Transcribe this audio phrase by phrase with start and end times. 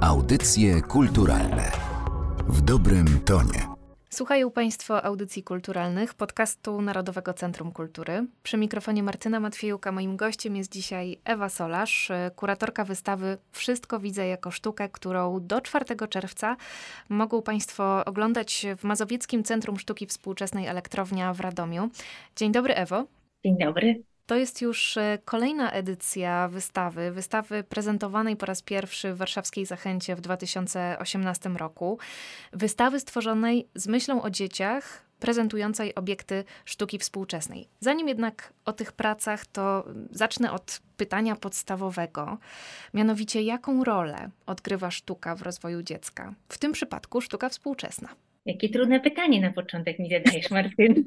[0.00, 1.72] Audycje kulturalne
[2.48, 3.66] w dobrym tonie.
[4.10, 8.26] Słuchają Państwo audycji kulturalnych podcastu Narodowego Centrum Kultury.
[8.42, 14.50] Przy mikrofonie Martyna Matwiejuka moim gościem jest dzisiaj Ewa Solarz, kuratorka wystawy Wszystko widzę jako
[14.50, 16.56] sztukę, którą do 4 czerwca
[17.08, 21.90] mogą Państwo oglądać w Mazowieckim Centrum Sztuki Współczesnej Elektrownia w Radomiu.
[22.36, 23.04] Dzień dobry Ewo.
[23.44, 24.02] Dzień dobry.
[24.26, 30.16] To jest już e, kolejna edycja wystawy, wystawy prezentowanej po raz pierwszy w Warszawskiej Zachęcie
[30.16, 31.98] w 2018 roku.
[32.52, 37.68] Wystawy stworzonej z myślą o dzieciach, prezentującej obiekty sztuki współczesnej.
[37.80, 42.38] Zanim jednak o tych pracach, to zacznę od pytania podstawowego,
[42.94, 48.08] mianowicie jaką rolę odgrywa sztuka w rozwoju dziecka, w tym przypadku sztuka współczesna.
[48.46, 51.04] Jakie trudne pytanie na początek mi zadajesz, Martynu.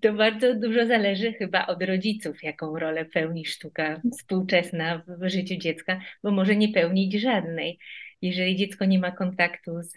[0.00, 6.00] To bardzo dużo zależy chyba od rodziców, jaką rolę pełni sztuka współczesna w życiu dziecka,
[6.22, 7.78] bo może nie pełnić żadnej.
[8.22, 9.94] Jeżeli dziecko nie ma kontaktu z,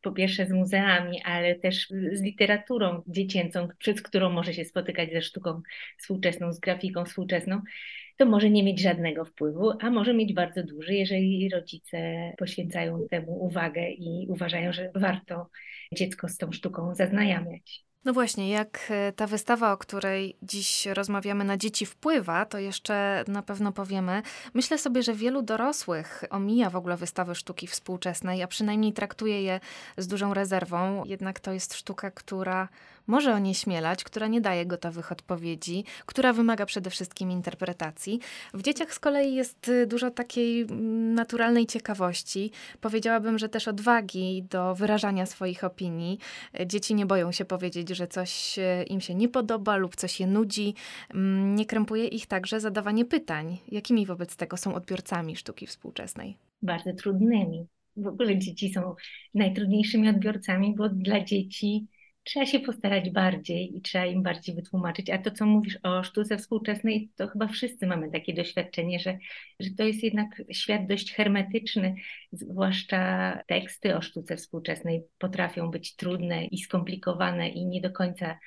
[0.00, 5.22] po pierwsze z muzeami, ale też z literaturą dziecięcą, przez którą może się spotykać ze
[5.22, 5.62] sztuką
[5.98, 7.60] współczesną, z grafiką współczesną,
[8.16, 13.44] to może nie mieć żadnego wpływu, a może mieć bardzo duży, jeżeli rodzice poświęcają temu
[13.44, 15.50] uwagę i uważają, że warto
[15.92, 17.87] dziecko z tą sztuką zaznajamiać.
[18.04, 23.24] No właśnie, jak e, ta wystawa, o której dziś rozmawiamy, na dzieci wpływa, to jeszcze
[23.28, 24.22] na pewno powiemy.
[24.54, 29.60] Myślę sobie, że wielu dorosłych omija w ogóle wystawy sztuki współczesnej, a przynajmniej traktuje je
[29.96, 31.04] z dużą rezerwą.
[31.04, 32.68] Jednak to jest sztuka, która
[33.08, 38.20] może onieśmielać, która nie daje gotowych odpowiedzi, która wymaga przede wszystkim interpretacji.
[38.54, 42.50] W dzieciach z kolei jest y, dużo takiej mm, naturalnej ciekawości.
[42.80, 46.18] Powiedziałabym, że też odwagi do wyrażania swoich opinii.
[46.66, 50.26] Dzieci nie boją się powiedzieć, że coś y, im się nie podoba lub coś je
[50.26, 50.74] nudzi.
[51.14, 53.58] Mm, nie krępuje ich także zadawanie pytań.
[53.68, 56.36] Jakimi wobec tego są odbiorcami sztuki współczesnej?
[56.62, 57.66] Bardzo trudnymi.
[57.96, 58.94] W ogóle dzieci są
[59.34, 61.86] najtrudniejszymi odbiorcami, bo dla dzieci
[62.28, 65.10] trzeba się postarać bardziej i trzeba im bardziej wytłumaczyć.
[65.10, 69.18] A to, co mówisz o sztuce współczesnej, to chyba wszyscy mamy takie doświadczenie, że,
[69.60, 71.94] że to jest jednak świat dość hermetyczny,
[72.32, 78.38] zwłaszcza teksty o sztuce współczesnej potrafią być trudne i skomplikowane i nie do końca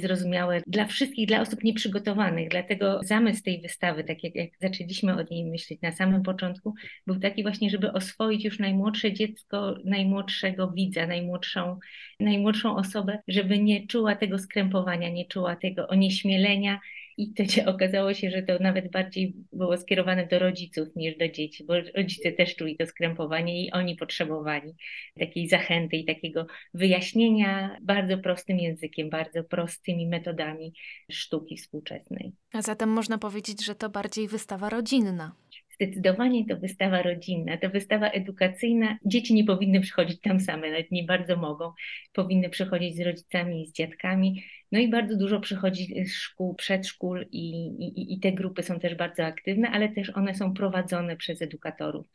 [0.00, 2.48] zrozumiałe dla wszystkich, dla osób nieprzygotowanych.
[2.48, 6.74] Dlatego zamysł tej wystawy, tak jak, jak zaczęliśmy o niej myśleć na samym początku,
[7.06, 11.78] był taki właśnie, żeby oswoić już najmłodsze dziecko, najmłodszego widza, najmłodszą,
[12.20, 16.80] najmłodszą osobę, żeby nie czuła tego skrępowania, nie czuła tego onieśmielenia,
[17.18, 21.28] i to się okazało się, że to nawet bardziej było skierowane do rodziców niż do
[21.28, 24.74] dzieci, bo rodzice też czuli to skrępowanie i oni potrzebowali
[25.18, 30.72] takiej zachęty i takiego wyjaśnienia bardzo prostym językiem, bardzo prostymi metodami
[31.10, 32.32] sztuki współczesnej.
[32.52, 35.34] A zatem można powiedzieć, że to bardziej wystawa rodzinna.
[35.80, 38.98] Zdecydowanie to wystawa rodzinna, to wystawa edukacyjna.
[39.04, 41.72] Dzieci nie powinny przychodzić tam same, nawet nie bardzo mogą.
[42.12, 44.44] Powinny przychodzić z rodzicami i z dziadkami.
[44.72, 48.94] No i bardzo dużo przychodzi z szkół, przedszkół i, i, i te grupy są też
[48.94, 52.06] bardzo aktywne, ale też one są prowadzone przez edukatorów.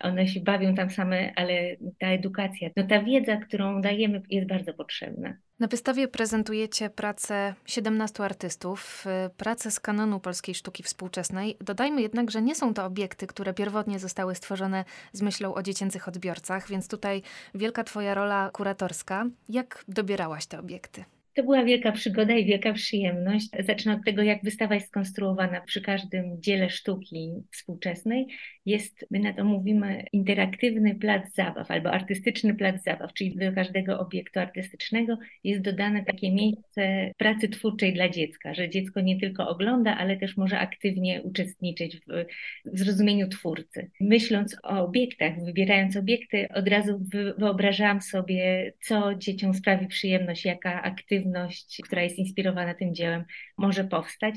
[0.00, 4.74] One się bawią tam same, ale ta edukacja, no ta wiedza, którą dajemy, jest bardzo
[4.74, 5.36] potrzebna.
[5.58, 11.56] Na wystawie prezentujecie pracę 17 artystów, y, pracę z kanonu polskiej sztuki współczesnej.
[11.60, 16.08] Dodajmy jednak, że nie są to obiekty, które pierwotnie zostały stworzone z myślą o dziecięcych
[16.08, 17.22] odbiorcach, więc tutaj
[17.54, 19.26] wielka Twoja rola kuratorska.
[19.48, 21.04] Jak dobierałaś te obiekty?
[21.38, 23.48] To była wielka przygoda i wielka przyjemność.
[23.58, 25.60] Zacznę od tego, jak wystawa jest skonstruowana.
[25.60, 28.26] Przy każdym dziele sztuki współczesnej
[28.66, 34.00] jest, my na to mówimy, interaktywny plac zabaw albo artystyczny plac zabaw, czyli do każdego
[34.00, 39.96] obiektu artystycznego jest dodane takie miejsce pracy twórczej dla dziecka, że dziecko nie tylko ogląda,
[39.96, 42.24] ale też może aktywnie uczestniczyć w,
[42.64, 43.90] w zrozumieniu twórcy.
[44.00, 47.00] Myśląc o obiektach, wybierając obiekty, od razu
[47.38, 53.24] wyobrażałam sobie, co dzieciom sprawi przyjemność, jaka aktywność aktywność, która jest inspirowana tym dziełem,
[53.58, 54.34] może powstać.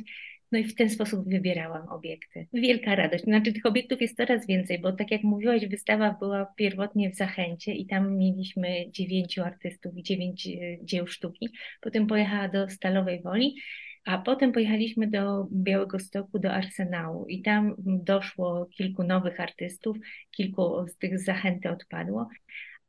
[0.52, 2.48] No i w ten sposób wybierałam obiekty.
[2.54, 3.24] Wielka radość.
[3.24, 7.74] Znaczy tych obiektów jest coraz więcej, bo tak jak mówiłaś, wystawa była pierwotnie w Zachęcie
[7.74, 10.52] i tam mieliśmy dziewięciu artystów i dziewięć e,
[10.86, 11.50] dzieł sztuki.
[11.82, 13.56] Potem pojechała do Stalowej Woli,
[14.06, 19.98] a potem pojechaliśmy do Białego Stoku, do Arsenału i tam doszło kilku nowych artystów,
[20.32, 22.28] kilku z tych Zachęty odpadło.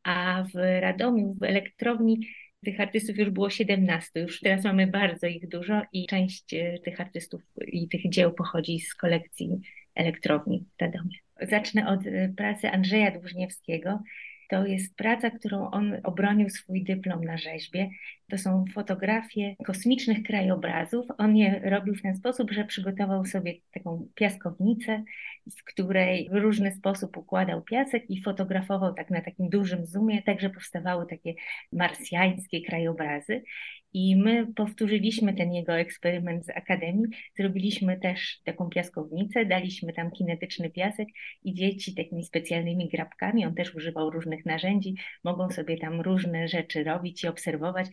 [0.02, 2.18] A w Radomiu, w elektrowni
[2.64, 7.00] tych artystów już było 17, już teraz mamy bardzo ich dużo i część e, tych
[7.00, 9.60] artystów i tych dzieł pochodzi z kolekcji
[9.94, 11.18] elektrowni w Radomie.
[11.40, 14.02] Zacznę od e, pracy Andrzeja Dłużniewskiego.
[14.50, 17.90] To jest praca, którą on obronił swój dyplom na rzeźbie.
[18.32, 21.06] To są fotografie kosmicznych krajobrazów.
[21.18, 25.02] On je robił w ten sposób, że przygotował sobie taką piaskownicę,
[25.46, 30.50] z której w różny sposób układał piasek i fotografował tak na takim dużym zoomie, także
[30.50, 31.34] powstawały takie
[31.72, 33.42] marsjańskie krajobrazy.
[33.94, 37.04] I my powtórzyliśmy ten jego eksperyment z Akademii.
[37.36, 41.08] Zrobiliśmy też taką piaskownicę, daliśmy tam kinetyczny piasek
[41.44, 44.94] i dzieci takimi specjalnymi grabkami, on też używał różnych narzędzi,
[45.24, 47.86] mogą sobie tam różne rzeczy robić i obserwować.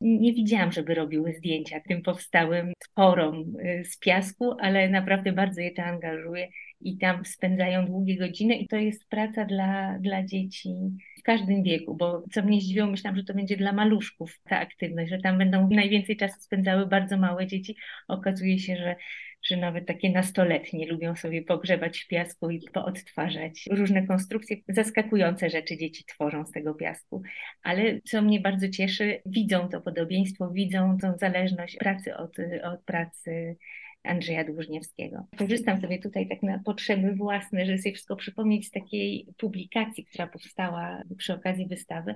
[0.00, 5.70] Nie widziałam, żeby robiły zdjęcia tym powstałym tworom y, z piasku, ale naprawdę bardzo je
[5.70, 6.48] to angażuje
[6.80, 10.70] i tam spędzają długie godziny i to jest praca dla, dla dzieci
[11.18, 15.10] w każdym wieku, bo co mnie zdziwiło, myślałam, że to będzie dla maluszków ta aktywność,
[15.10, 17.76] że tam będą najwięcej czasu spędzały bardzo małe dzieci.
[18.08, 18.96] Okazuje się, że
[19.42, 24.56] że nawet takie nastoletnie lubią sobie pogrzebać w piasku i poodtwarzać różne konstrukcje.
[24.68, 27.22] Zaskakujące rzeczy dzieci tworzą z tego piasku.
[27.62, 33.56] Ale co mnie bardzo cieszy, widzą to podobieństwo, widzą tą zależność pracy od, od pracy
[34.02, 35.26] Andrzeja Dłużniewskiego.
[35.38, 40.26] Korzystam sobie tutaj tak na potrzeby własne, żeby sobie wszystko przypomnieć z takiej publikacji, która
[40.26, 42.14] powstała przy okazji wystawy.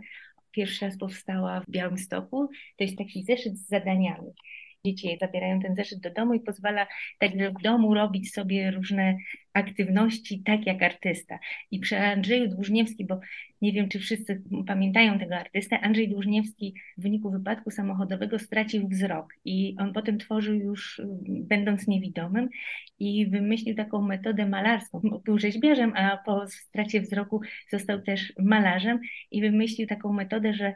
[0.51, 2.49] Pierwszy raz powstała w Białymstoku.
[2.77, 4.33] To jest taki zeszyt z zadaniami
[4.95, 6.87] dzieci zabierają ten zeszyt do domu i pozwala
[7.19, 9.17] także w domu robić sobie różne
[9.53, 11.39] aktywności tak jak artysta.
[11.71, 13.21] I przy Andrzeju Dłużniewski, bo
[13.63, 19.35] nie wiem, czy wszyscy pamiętają tego artystę, Andrzej Dłużniewski w wyniku wypadku samochodowego stracił wzrok
[19.45, 22.49] i on potem tworzył już będąc niewidomym
[22.99, 25.01] i wymyślił taką metodę malarską.
[25.25, 27.41] Był rzeźbiarzem, a po stracie wzroku
[27.71, 29.01] został też malarzem
[29.31, 30.75] i wymyślił taką metodę, że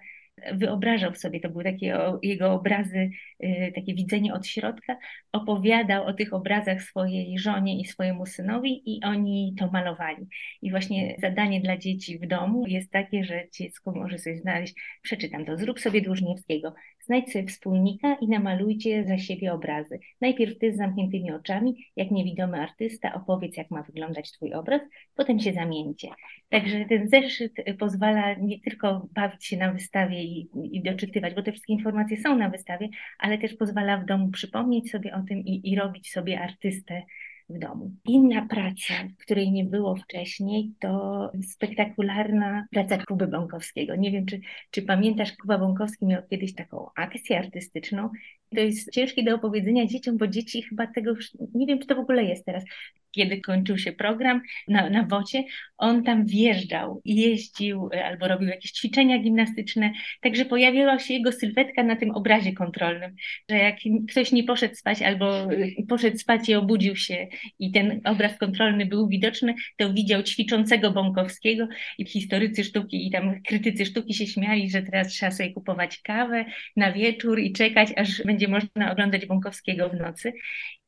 [0.53, 3.11] wyobrażał sobie, to były takie jego obrazy,
[3.45, 4.97] y, takie widzenie od środka,
[5.33, 10.27] opowiadał o tych obrazach swojej żonie i swojemu synowi i oni to malowali.
[10.63, 15.45] I właśnie zadanie dla dzieci w domu jest takie, że dziecko może sobie znaleźć, przeczytam
[15.45, 16.75] to, zrób sobie Dłużniewskiego,
[17.11, 19.99] Znajdź sobie wspólnika i namalujcie za siebie obrazy.
[20.21, 24.81] Najpierw ty z zamkniętymi oczami, jak niewidomy artysta, opowiedz, jak ma wyglądać twój obraz,
[25.15, 26.09] potem się zamieńcie.
[26.49, 31.53] Także ten zeszyt pozwala nie tylko bawić się na wystawie i, i doczytywać, bo te
[31.53, 35.71] wszystkie informacje są na wystawie, ale też pozwala w domu przypomnieć sobie o tym i,
[35.71, 37.03] i robić sobie artystę
[37.51, 37.91] w domu.
[38.05, 43.97] Inna praca, której nie było wcześniej, to spektakularna praca Kuby Bąkowskiego.
[43.97, 48.11] Nie wiem, czy, czy pamiętasz, Kuba Bąkowski miał kiedyś taką akcję artystyczną.
[48.55, 51.15] To jest ciężkie do opowiedzenia dzieciom, bo dzieci chyba tego
[51.55, 52.65] nie wiem, czy to w ogóle jest teraz
[53.11, 55.45] kiedy kończył się program na, na wocie,
[55.79, 61.83] on tam wjeżdżał jeździł e, albo robił jakieś ćwiczenia gimnastyczne, także pojawiła się jego sylwetka
[61.83, 63.15] na tym obrazie kontrolnym,
[63.51, 63.77] że jak
[64.11, 67.29] ktoś nie poszedł spać albo e, poszedł spać i obudził się
[67.59, 71.69] i ten obraz kontrolny był widoczny, to widział ćwiczącego Bąkowskiego
[71.99, 76.45] i historycy sztuki i tam krytycy sztuki się śmiali, że teraz trzeba sobie kupować kawę
[76.77, 80.33] na wieczór i czekać, aż będzie można oglądać Bąkowskiego w nocy.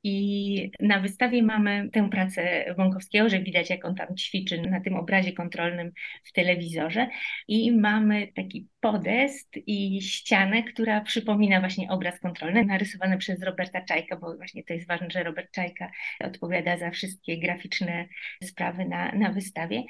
[0.04, 4.96] I na wystawie mamy tę pracę Wąkowskiego, że widać, jak on tam ćwiczy na tym
[4.96, 5.92] obrazie kontrolnym
[6.24, 7.08] w telewizorze.
[7.48, 14.16] I mamy taki podest i ścianę, która przypomina właśnie obraz kontrolny, narysowany przez Roberta Czajka,
[14.16, 15.90] bo właśnie to jest ważne, że Robert Czajka
[16.20, 18.06] odpowiada za wszystkie graficzne
[18.44, 19.82] sprawy na, na wystawie.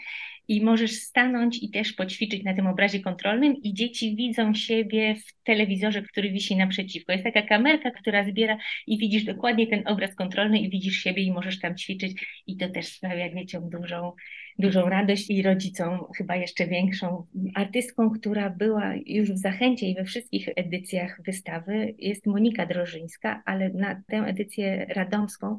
[0.52, 5.42] I możesz stanąć i też poćwiczyć na tym obrazie kontrolnym, i dzieci widzą siebie w
[5.44, 7.12] telewizorze, który wisi naprzeciwko.
[7.12, 11.32] Jest taka kamerka, która zbiera i widzisz dokładnie ten obraz kontrolny, i widzisz siebie, i
[11.32, 14.12] możesz tam ćwiczyć, i to też sprawia dzieciom dużą,
[14.58, 17.26] dużą radość i rodzicom chyba jeszcze większą.
[17.54, 23.70] Artystką, która była już w Zachęcie i we wszystkich edycjach wystawy jest Monika Drożyńska, ale
[23.70, 25.58] na tę edycję radomską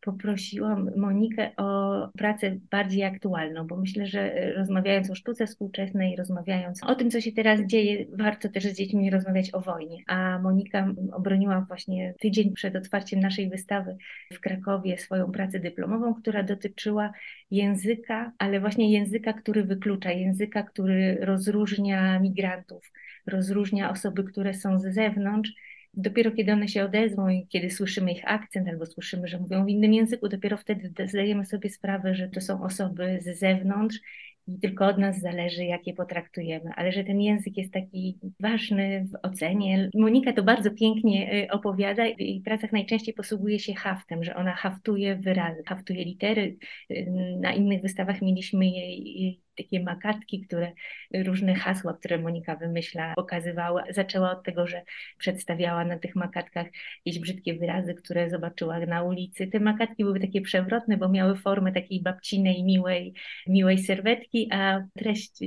[0.00, 6.94] poprosiłam Monikę o pracę bardziej aktualną, bo myślę, że rozmawiając o sztuce współczesnej, rozmawiając o
[6.94, 9.96] tym, co się teraz dzieje, warto też z dziećmi rozmawiać o wojnie.
[10.06, 13.96] A Monika obroniła właśnie tydzień przed otwarciem naszej wystawy
[14.32, 17.12] w Krakowie swoją pracę dyplomową, która dotyczyła
[17.50, 22.92] języka, ale właśnie języka, który wyklucza, języka, który rozróżnia migrantów,
[23.26, 25.52] rozróżnia osoby, które są z zewnątrz
[25.94, 29.68] Dopiero kiedy one się odezwą i kiedy słyszymy ich akcent albo słyszymy, że mówią w
[29.68, 33.98] innym języku, dopiero wtedy zdajemy sobie sprawę, że to są osoby z zewnątrz
[34.46, 39.06] i tylko od nas zależy, jak je potraktujemy, ale że ten język jest taki ważny
[39.12, 39.90] w ocenie.
[39.94, 44.54] Monika to bardzo pięknie y, opowiada i w pracach najczęściej posługuje się haftem, że ona
[44.54, 46.56] haftuje wyrazy, haftuje litery.
[46.90, 47.06] Y,
[47.40, 50.72] na innych wystawach mieliśmy jej takie makatki, które
[51.14, 53.84] różne hasła, które Monika wymyśla, pokazywała.
[53.90, 54.82] Zaczęła od tego, że
[55.18, 56.66] przedstawiała na tych makatkach
[57.04, 59.46] jakieś brzydkie wyrazy, które zobaczyła na ulicy.
[59.46, 63.14] Te makatki były takie przewrotne, bo miały formę takiej babcinej, miłej,
[63.46, 65.38] miłej serwetki, a treść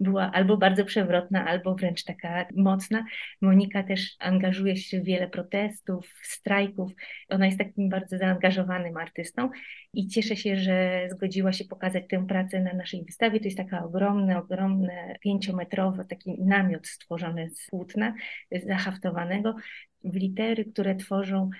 [0.00, 3.04] była albo bardzo przewrotna, albo wręcz taka mocna.
[3.40, 6.92] Monika też angażuje się w wiele protestów, strajków.
[7.28, 9.50] Ona jest takim bardzo zaangażowanym artystą
[9.94, 13.40] i cieszę się, że zgodziła się pokazać tę pracę na naszej wystawie.
[13.40, 18.14] To jest taka ogromne, ogromne, pięciometrowe, taki namiot stworzony z płótna
[18.66, 19.54] zahaftowanego
[20.04, 21.50] w litery, które tworzą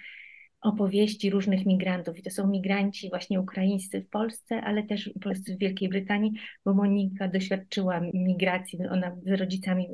[0.63, 2.19] opowieści różnych migrantów.
[2.19, 6.33] I to są migranci właśnie ukraińscy w Polsce, ale też polscy w Wielkiej Brytanii,
[6.65, 8.79] bo Monika doświadczyła migracji.
[8.91, 9.89] Ona z rodzicami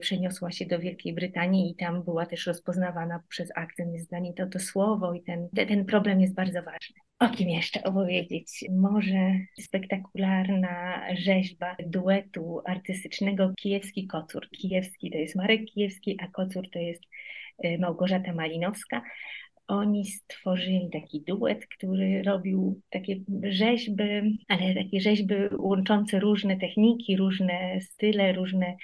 [0.00, 4.34] przeniosła się do Wielkiej Brytanii i tam była też rozpoznawana przez akcent, jest dla niej
[4.34, 6.96] to, to słowo i ten, ten problem jest bardzo ważny.
[7.18, 8.64] O kim jeszcze opowiedzieć?
[8.70, 14.48] Może spektakularna rzeźba duetu artystycznego Kijewski Kocur.
[14.50, 17.02] Kijewski to jest Marek Kijewski, a Kocur to jest
[17.64, 19.02] y, Małgorzata Malinowska
[19.66, 27.80] oni stworzyli taki duet, który robił takie rzeźby, ale takie rzeźby łączące różne techniki, różne
[27.80, 28.76] style, różne,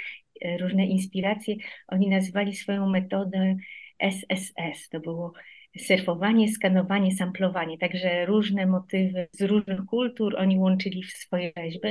[0.61, 1.57] różne inspiracje.
[1.89, 3.57] Oni nazwali swoją metodę
[3.99, 4.89] SSS.
[4.91, 5.33] To było
[5.79, 7.79] surfowanie, skanowanie, samplowanie.
[7.79, 11.89] Także różne motywy z różnych kultur oni łączyli w swoje rzeźby.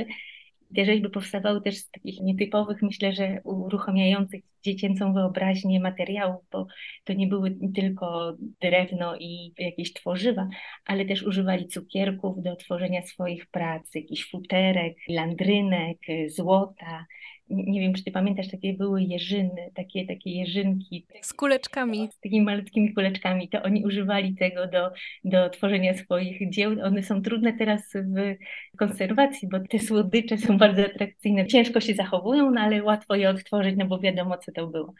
[0.76, 6.66] Te rzeźby powstawały też z takich nietypowych, myślę, że uruchamiających dziecięcą wyobraźnię materiałów, bo
[7.04, 10.48] to nie były tylko drewno i jakieś tworzywa,
[10.84, 15.98] ale też używali cukierków do tworzenia swoich prac, jakichś futerek, landrynek,
[16.28, 17.06] złota.
[17.50, 21.06] Nie wiem, czy ty pamiętasz, takie były jeżyny, takie, takie jeżynki.
[21.22, 22.08] Z kuleczkami.
[22.12, 23.48] Z takimi malutkimi kuleczkami.
[23.48, 24.90] To oni używali tego do,
[25.24, 26.76] do tworzenia swoich dzieł.
[26.84, 28.36] One są trudne teraz w
[28.76, 31.46] konserwacji, bo te słodycze są bardzo atrakcyjne.
[31.46, 34.94] Ciężko się zachowują, no ale łatwo je odtworzyć, no bo wiadomo, co to było.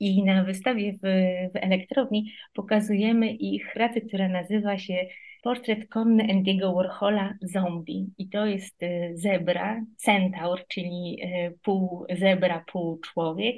[0.00, 0.98] I na wystawie w,
[1.52, 5.06] w elektrowni pokazujemy ich pracę, która nazywa się
[5.44, 8.06] Portret konny Andy'ego Warhola Zombie.
[8.18, 13.56] I to jest y, zebra, centaur, czyli y, pół zebra, pół człowiek.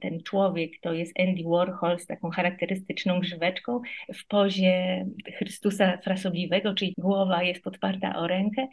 [0.00, 3.80] Ten człowiek to jest Andy Warhol z taką charakterystyczną grzyweczką
[4.14, 5.06] w pozie
[5.38, 8.68] Chrystusa Frasobliwego, czyli głowa jest podparta o rękę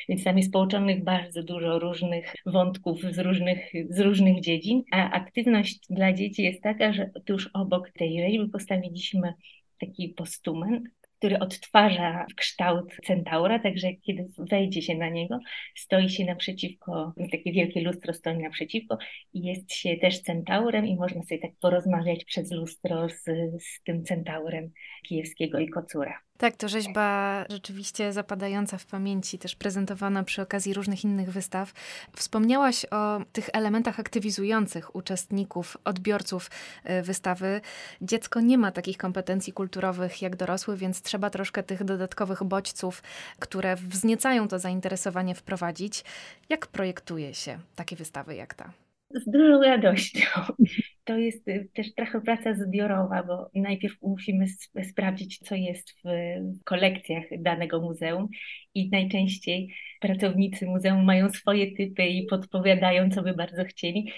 [0.09, 5.79] Więc tam jest połączonych bardzo dużo różnych wątków z różnych, z różnych dziedzin, a aktywność
[5.89, 9.33] dla dzieci jest taka, że tuż obok tej rzeźby postawiliśmy
[9.79, 15.39] taki postument, który odtwarza kształt centaura, także kiedy wejdzie się na niego,
[15.75, 18.97] stoi się naprzeciwko, takie wielkie lustro stoi naprzeciwko
[19.33, 23.23] i jest się też centaurem i można sobie tak porozmawiać przez lustro z,
[23.63, 24.71] z tym centaurem
[25.03, 26.28] kijewskiego i kocura.
[26.39, 31.73] Tak, to rzeźba rzeczywiście zapadająca w pamięci, też prezentowana przy okazji różnych innych wystaw.
[32.15, 36.51] Wspomniałaś o tych elementach aktywizujących uczestników, odbiorców
[36.83, 37.61] e, wystawy.
[38.01, 43.03] Dziecko nie ma takich kompetencji kulturowych jak dorosły, więc trzeba troszkę tych dodatkowych bodźców,
[43.39, 46.03] które wzniecają to zainteresowanie, wprowadzić.
[46.49, 48.71] Jak projektuje się takie wystawy jak ta?
[49.13, 50.27] Z dużą radością
[51.05, 56.63] to jest y, też trochę praca zbiorowa, bo najpierw musimy sp sprawdzić, co jest w
[56.63, 58.27] kolekcjach danego muzeum
[58.73, 64.11] i najczęściej pracownicy muzeum mają swoje typy i podpowiadają, co by bardzo chcieli.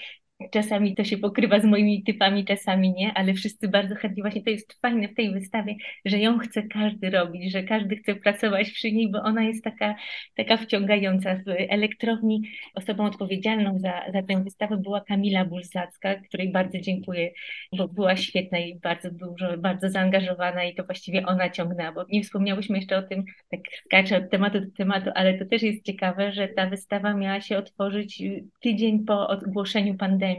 [0.50, 4.22] Czasami to się pokrywa z moimi typami, czasami nie, ale wszyscy bardzo chętnie.
[4.22, 8.14] Właśnie to jest fajne w tej wystawie, że ją chce każdy robić, że każdy chce
[8.14, 9.94] pracować przy niej, bo ona jest taka,
[10.34, 11.34] taka wciągająca.
[11.34, 12.42] W elektrowni
[12.74, 17.30] osobą odpowiedzialną za, za tę wystawę była Kamila Bulzacka, której bardzo dziękuję,
[17.72, 22.22] bo była świetna i bardzo dużo, bardzo zaangażowana i to właściwie ona ciągnęła, bo nie
[22.22, 26.32] wspomniałyśmy jeszcze o tym, tak skaczę od tematu do tematu, ale to też jest ciekawe,
[26.32, 28.22] że ta wystawa miała się otworzyć
[28.60, 30.31] tydzień po ogłoszeniu pandemii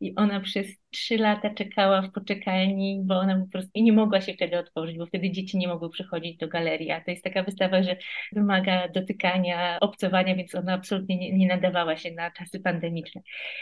[0.00, 4.34] i ona przez trzy lata czekała w poczekalni, bo ona po prostu nie mogła się
[4.34, 7.82] wtedy otworzyć, bo wtedy dzieci nie mogły przychodzić do galerii, a to jest taka wystawa,
[7.82, 7.96] że
[8.32, 13.20] wymaga dotykania, obcowania, więc ona absolutnie nie, nie nadawała się na czasy pandemiczne.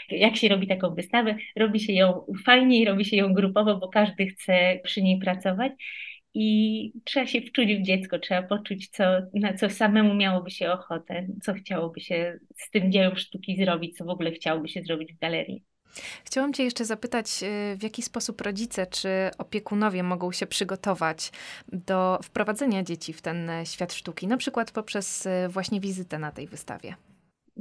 [0.09, 1.35] Jak się robi taką wystawę?
[1.55, 5.71] Robi się ją fajnie i robi się ją grupowo, bo każdy chce przy niej pracować
[6.33, 11.27] i trzeba się wczuć w dziecko, trzeba poczuć, co, na co samemu miałoby się ochotę,
[11.43, 15.19] co chciałoby się z tym dziełem sztuki zrobić, co w ogóle chciałoby się zrobić w
[15.19, 15.63] galerii.
[16.25, 21.31] Chciałam Cię jeszcze zapytać, y, w jaki sposób rodzice czy opiekunowie mogą się przygotować
[21.67, 26.47] do wprowadzenia dzieci w ten świat sztuki, na przykład poprzez y, właśnie wizytę na tej
[26.47, 26.95] wystawie?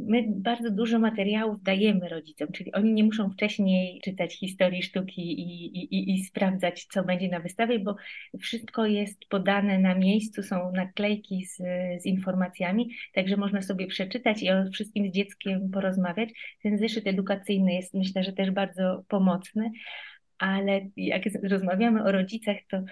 [0.07, 5.77] My bardzo dużo materiałów dajemy rodzicom, czyli oni nie muszą wcześniej czytać historii sztuki i,
[5.95, 7.97] i, i sprawdzać, co będzie na wystawie, bo
[8.41, 11.57] wszystko jest podane na miejscu, są naklejki z,
[12.03, 16.31] z informacjami, także można sobie przeczytać i o wszystkim z dzieckiem porozmawiać.
[16.63, 19.71] Ten zeszyt edukacyjny jest myślę, że też bardzo pomocny,
[20.39, 22.83] ale jak rozmawiamy o rodzicach, to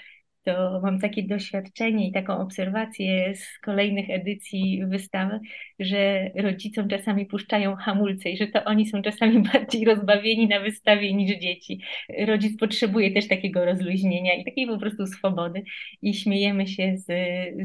[0.48, 5.40] to mam takie doświadczenie i taką obserwację z kolejnych edycji wystawy,
[5.78, 11.14] że rodzicom czasami puszczają hamulce i że to oni są czasami bardziej rozbawieni na wystawie
[11.14, 11.80] niż dzieci.
[12.26, 15.62] Rodzic potrzebuje też takiego rozluźnienia i takiej po prostu swobody
[16.02, 17.06] i śmiejemy się z,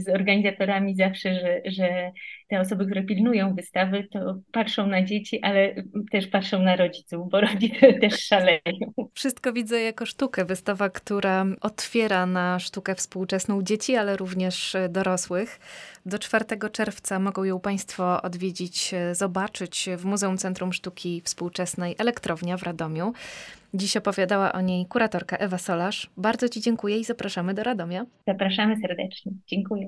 [0.04, 2.12] z organizatorami zawsze, że, że
[2.54, 5.76] te osoby, które pilnują wystawy, to patrzą na dzieci, ale
[6.12, 8.60] też patrzą na rodziców, bo rodzice też szaleją.
[9.14, 10.46] Wszystko widzę jako sztukę.
[10.46, 15.60] Wystawa, która otwiera na sztukę współczesną dzieci, ale również dorosłych.
[16.06, 22.64] Do 4 czerwca mogą ją Państwo odwiedzić, zobaczyć w Muzeum Centrum Sztuki Współczesnej Elektrownia w
[22.64, 23.14] Radomiu.
[23.74, 26.10] Dziś opowiadała o niej kuratorka Ewa Solarz.
[26.18, 28.06] Bardzo Ci dziękuję i zapraszamy do Radomia.
[28.28, 29.32] Zapraszamy serdecznie.
[29.48, 29.88] Dziękuję.